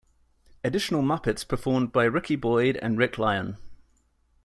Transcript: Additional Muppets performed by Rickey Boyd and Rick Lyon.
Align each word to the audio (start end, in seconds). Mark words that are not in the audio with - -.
Additional 0.63 1.03
Muppets 1.03 1.47
performed 1.47 1.91
by 1.91 2.05
Rickey 2.05 2.35
Boyd 2.35 2.75
and 2.77 2.97
Rick 2.97 3.19
Lyon. 3.19 3.57